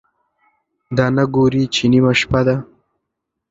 دا 0.97 1.05
نه 1.17 1.23
ګوري 1.33 1.63
چې 1.73 1.83
نیمه 1.91 2.13
شپه 2.19 2.41
ده، 2.47 2.55